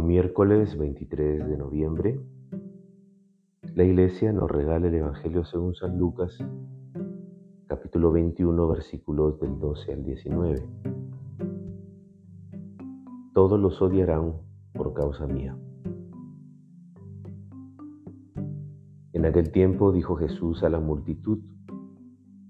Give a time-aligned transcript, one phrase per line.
[0.00, 2.18] Hoy miércoles 23 de noviembre,
[3.74, 6.38] la iglesia nos regala el Evangelio según San Lucas,
[7.66, 10.66] capítulo 21, versículos del 12 al 19.
[13.34, 14.32] Todos los odiarán
[14.72, 15.54] por causa mía.
[19.12, 21.40] En aquel tiempo dijo Jesús a la multitud,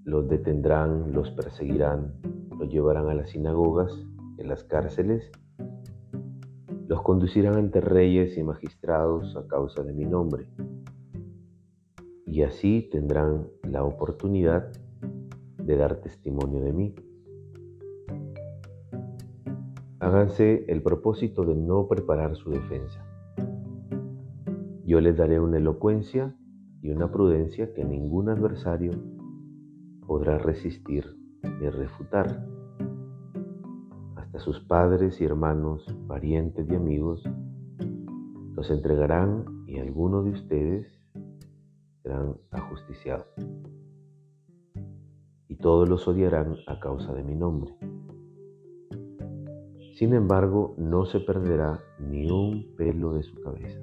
[0.05, 2.13] los detendrán, los perseguirán,
[2.57, 3.91] los llevarán a las sinagogas,
[4.37, 5.29] en las cárceles,
[6.91, 10.49] los conducirán ante reyes y magistrados a causa de mi nombre.
[12.25, 14.69] Y así tendrán la oportunidad
[15.57, 16.95] de dar testimonio de mí.
[20.01, 23.01] Háganse el propósito de no preparar su defensa.
[24.83, 26.35] Yo les daré una elocuencia
[26.81, 28.91] y una prudencia que ningún adversario
[30.05, 31.05] podrá resistir
[31.61, 32.45] ni refutar
[34.41, 37.23] sus padres y hermanos, parientes y amigos,
[38.55, 40.87] los entregarán y algunos de ustedes
[42.01, 43.27] serán ajusticiados.
[45.47, 47.71] Y todos los odiarán a causa de mi nombre.
[49.93, 53.79] Sin embargo, no se perderá ni un pelo de su cabeza.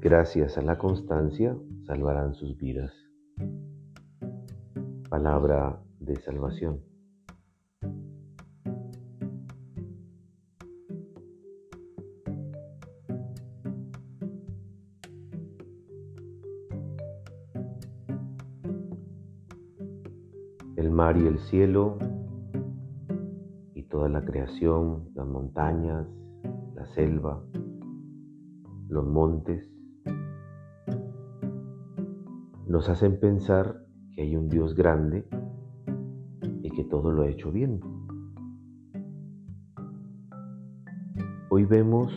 [0.00, 2.92] Gracias a la constancia salvarán sus vidas.
[5.08, 6.97] Palabra de salvación.
[20.78, 21.98] El mar y el cielo
[23.74, 26.06] y toda la creación, las montañas,
[26.76, 27.42] la selva,
[28.88, 29.68] los montes,
[32.68, 33.84] nos hacen pensar
[34.14, 35.28] que hay un Dios grande
[36.62, 37.80] y que todo lo ha hecho bien.
[41.48, 42.12] Hoy vemos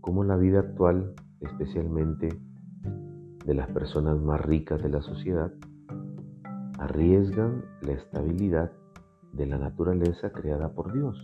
[0.00, 2.30] cómo la vida actual, especialmente
[3.46, 5.52] de las personas más ricas de la sociedad,
[6.78, 8.72] arriesgan la estabilidad
[9.32, 11.18] de la naturaleza creada por Dios.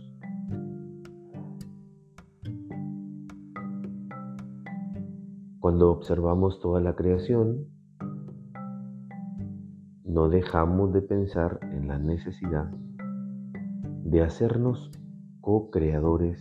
[5.59, 7.67] Cuando observamos toda la creación,
[10.05, 12.71] no dejamos de pensar en la necesidad
[14.03, 14.89] de hacernos
[15.41, 16.39] co-creadores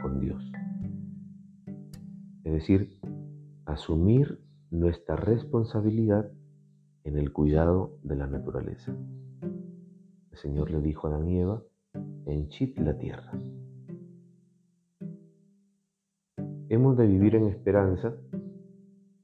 [0.00, 0.42] con Dios.
[2.44, 2.98] Es decir,
[3.66, 4.40] asumir
[4.70, 6.30] nuestra responsabilidad
[7.04, 8.96] en el cuidado de la naturaleza.
[10.32, 11.62] El Señor le dijo a Adán y Eva,
[12.26, 13.32] henchid la tierra.
[16.70, 18.16] Hemos de vivir en esperanza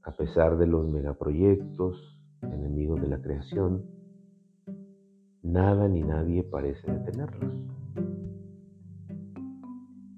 [0.02, 3.84] a pesar de los megaproyectos, enemigos de la creación.
[5.42, 7.54] Nada ni nadie parece detenerlos.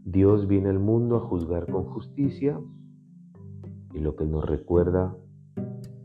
[0.04, 2.60] Dios viene al mundo a juzgar con justicia
[3.94, 5.16] y lo que nos recuerda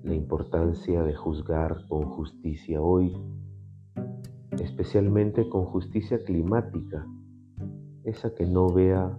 [0.08, 3.14] la importancia de juzgar con justicia hoy,
[4.58, 7.06] especialmente con justicia climática,
[8.06, 9.18] esa que no vea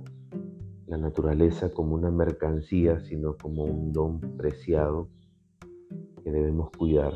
[0.86, 5.10] la naturaleza como una mercancía, sino como un don preciado
[6.24, 7.12] que debemos cuidar,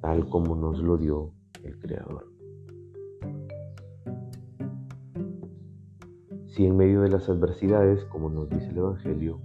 [0.00, 1.32] tal como nos lo dio
[1.64, 2.30] el Creador.
[6.46, 9.40] Si en medio de las adversidades, como nos dice el Evangelio,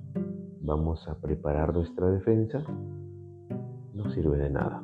[0.63, 2.63] vamos a preparar nuestra defensa,
[3.93, 4.81] no sirve de nada.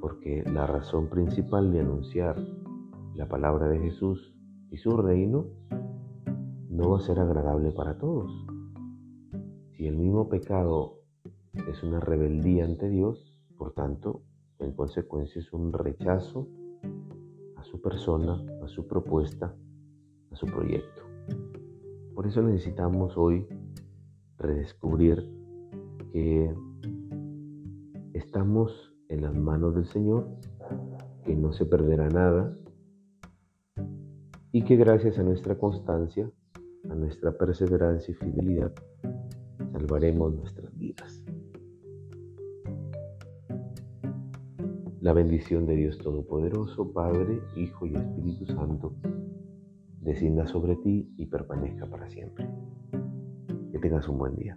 [0.00, 2.36] Porque la razón principal de anunciar
[3.14, 4.34] la palabra de Jesús
[4.70, 5.46] y su reino
[6.68, 8.30] no va a ser agradable para todos.
[9.72, 11.00] Si el mismo pecado
[11.54, 14.22] es una rebeldía ante Dios, por tanto,
[14.58, 16.48] en consecuencia es un rechazo
[17.56, 19.56] a su persona, a su propuesta,
[20.30, 21.02] a su proyecto.
[22.14, 23.46] Por eso necesitamos hoy
[24.38, 25.28] redescubrir
[26.12, 26.54] que
[28.14, 30.28] estamos en las manos del Señor,
[31.24, 32.56] que no se perderá nada
[34.52, 36.30] y que gracias a nuestra constancia,
[36.88, 38.72] a nuestra perseverancia y fidelidad,
[39.72, 41.22] salvaremos nuestras vidas.
[45.00, 48.96] La bendición de Dios Todopoderoso, Padre, Hijo y Espíritu Santo,
[50.00, 52.48] descienda sobre ti y permanezca para siempre.
[53.86, 54.56] Tengas un buen día.